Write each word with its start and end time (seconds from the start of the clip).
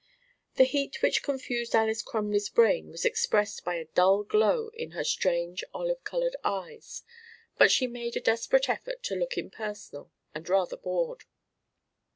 The 0.55 0.63
heat 0.63 1.03
which 1.03 1.21
confused 1.21 1.75
Alys 1.75 2.01
Crumley's 2.01 2.49
brain 2.49 2.89
was 2.89 3.05
expressed 3.05 3.63
by 3.63 3.75
a 3.75 3.85
dull 3.85 4.23
glow 4.23 4.69
in 4.69 4.93
her 4.97 5.03
strange 5.03 5.63
olive 5.75 6.03
colored 6.03 6.35
eyes, 6.43 7.03
but 7.59 7.69
she 7.69 7.85
made 7.85 8.17
a 8.17 8.19
desperate 8.19 8.67
effort 8.67 9.03
to 9.03 9.15
look 9.15 9.37
impersonal 9.37 10.11
and 10.33 10.49
rather 10.49 10.75
bored. 10.77 11.25